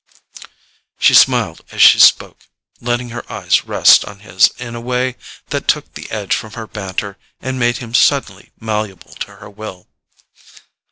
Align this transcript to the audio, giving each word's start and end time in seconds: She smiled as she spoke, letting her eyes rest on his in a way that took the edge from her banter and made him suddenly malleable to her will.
She 0.97 1.13
smiled 1.13 1.63
as 1.71 1.79
she 1.79 1.99
spoke, 1.99 2.47
letting 2.79 3.09
her 3.09 3.23
eyes 3.31 3.65
rest 3.65 4.03
on 4.05 4.21
his 4.21 4.47
in 4.57 4.73
a 4.73 4.81
way 4.81 5.15
that 5.49 5.67
took 5.67 5.93
the 5.93 6.09
edge 6.09 6.35
from 6.35 6.53
her 6.53 6.65
banter 6.65 7.19
and 7.39 7.59
made 7.59 7.77
him 7.77 7.93
suddenly 7.93 8.49
malleable 8.59 9.13
to 9.19 9.35
her 9.35 9.49
will. 9.51 9.85